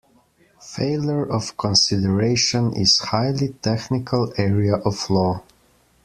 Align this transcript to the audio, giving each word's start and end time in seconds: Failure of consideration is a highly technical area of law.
Failure 0.59 1.29
of 1.31 1.55
consideration 1.57 2.75
is 2.75 2.99
a 2.99 3.05
highly 3.05 3.49
technical 3.61 4.33
area 4.35 4.77
of 4.77 5.07
law. 5.11 5.43